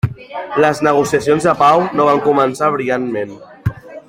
[0.63, 3.39] Les negociacions de pau no van començar brillantment.